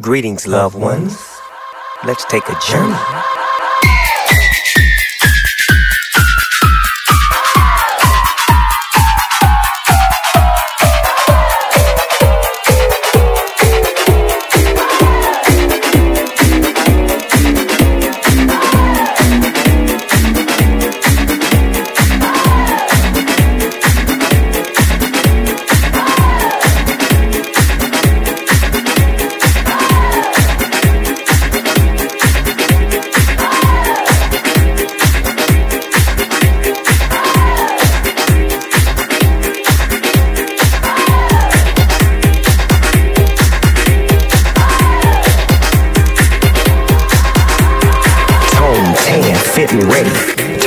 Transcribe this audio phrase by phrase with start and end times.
[0.00, 1.18] Greetings, loved ones.
[2.06, 3.41] Let's take a journey.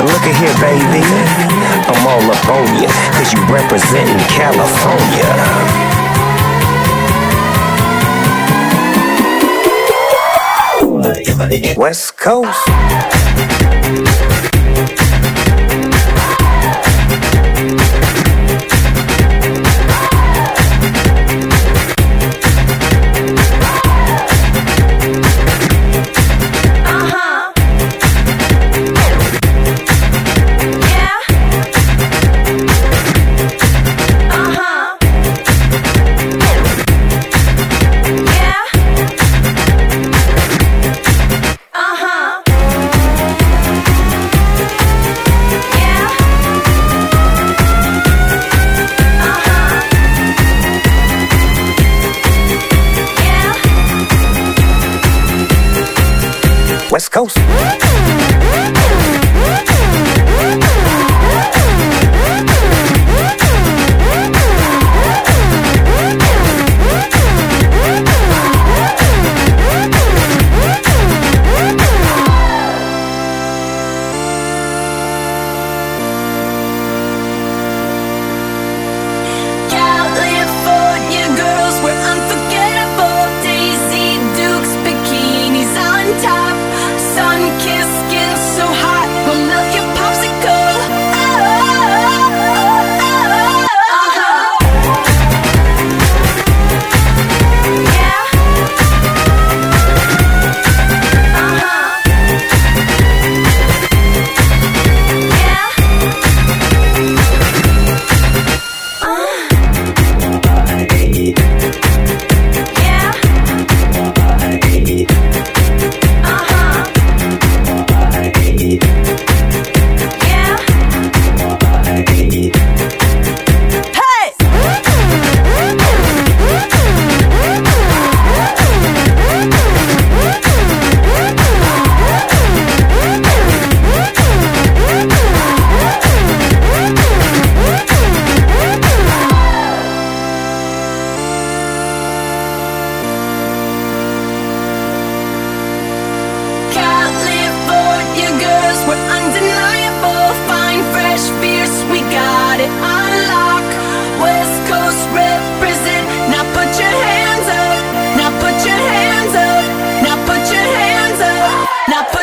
[0.00, 1.02] Look at here, baby.
[1.90, 2.86] I'm all up on you,
[3.18, 5.26] cause you representing California.
[11.76, 12.68] West Coast.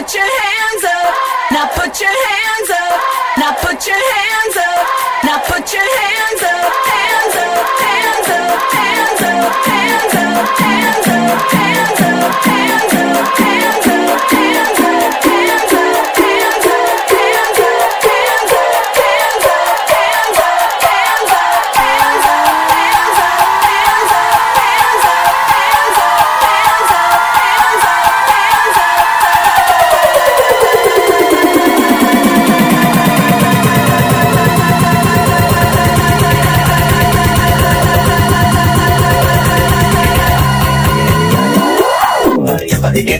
[0.05, 1.15] Put your hands up.
[1.51, 3.01] Now put your hands up.
[3.39, 4.87] Now put your hands up.
[5.23, 6.73] Now put your hands up.
[6.85, 7.65] Hands up.
[7.81, 8.61] Hands up.
[8.77, 9.65] Hands up.
[9.65, 10.59] Hands up.
[10.59, 11.09] Hands up.
[11.09, 11.54] Hands up.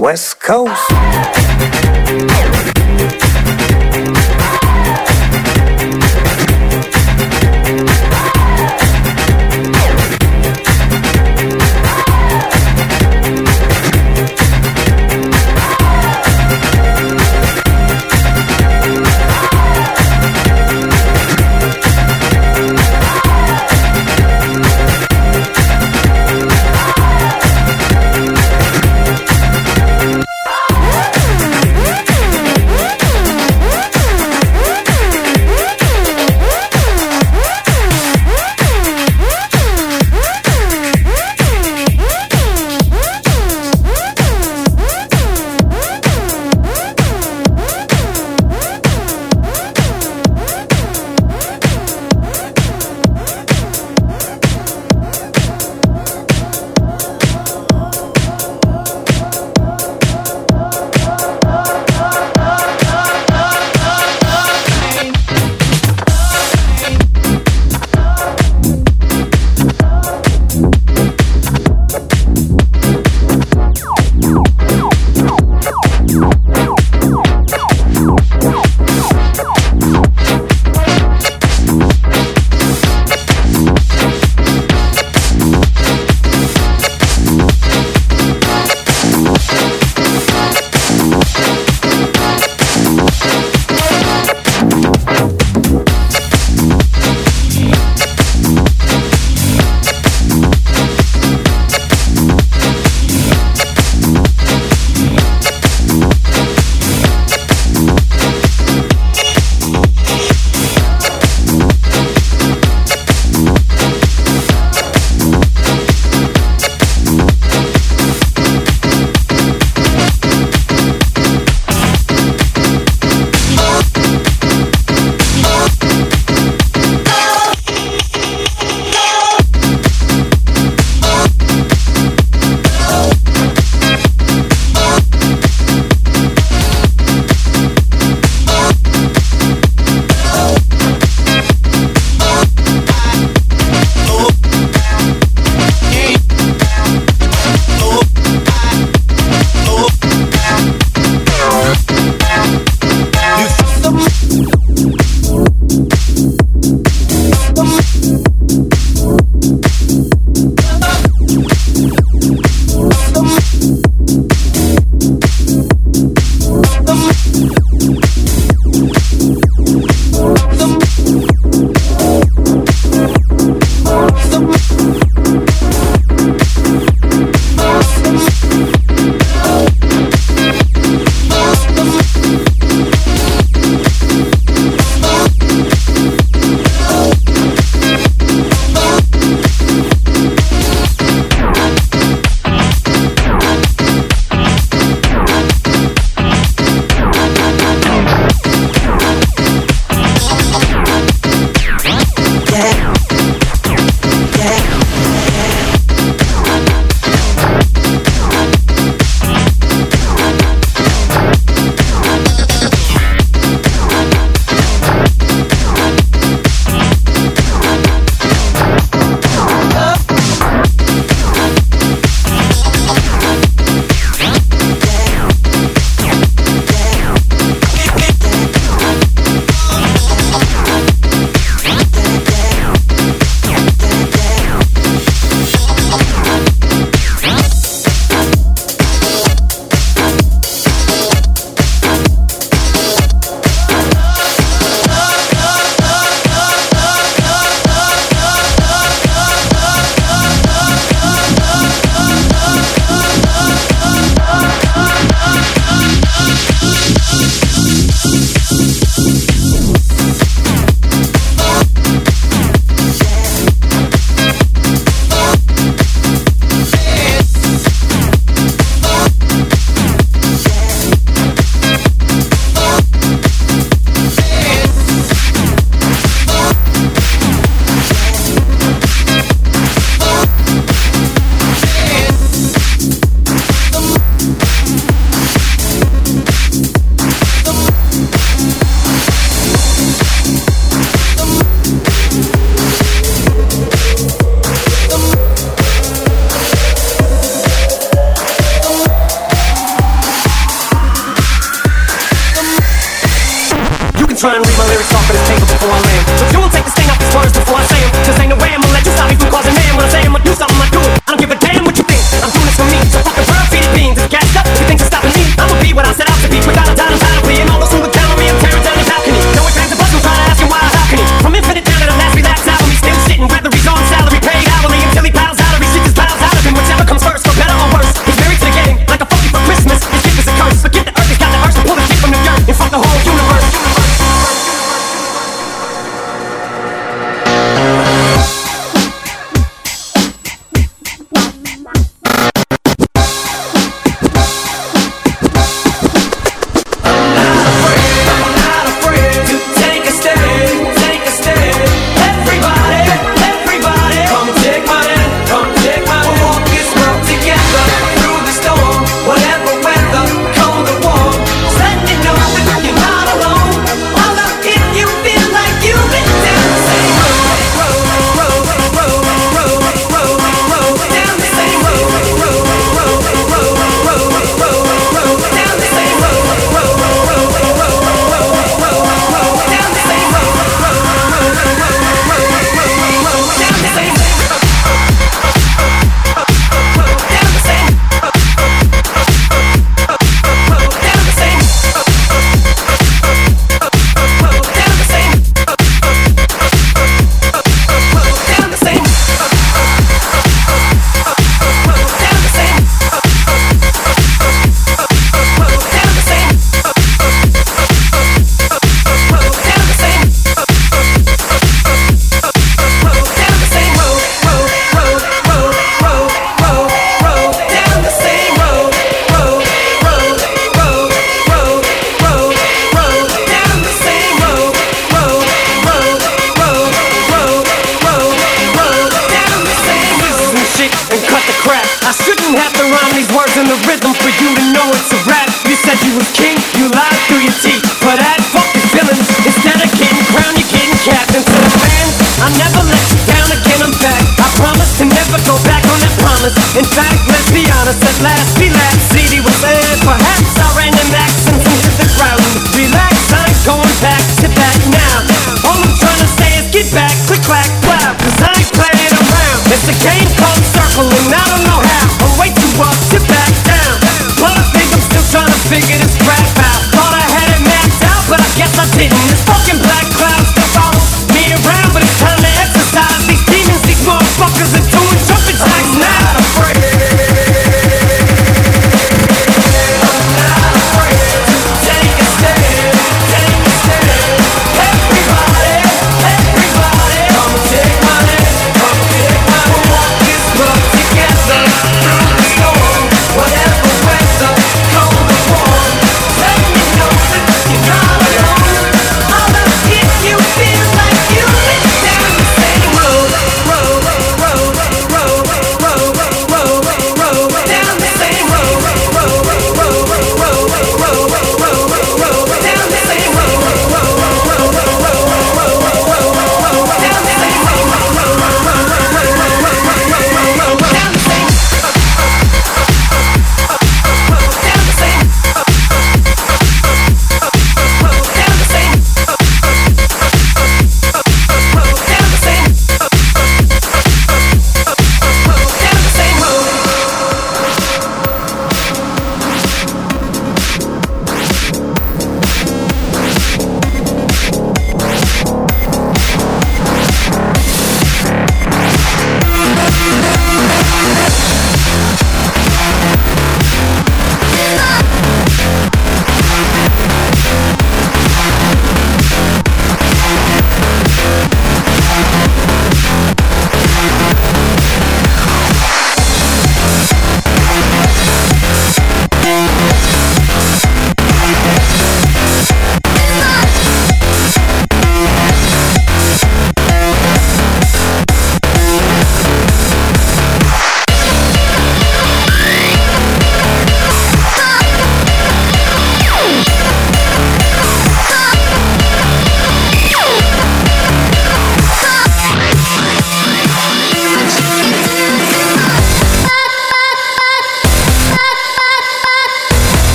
[0.00, 1.33] West Coast.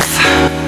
[0.00, 0.59] breath